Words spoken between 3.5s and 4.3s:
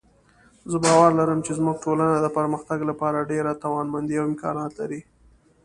توانمندۍ او